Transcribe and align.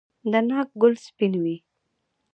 د 0.31 0.33
ناک 0.49 0.69
ګل 0.81 0.93
سپین 1.05 1.33
وي؟ 1.43 1.55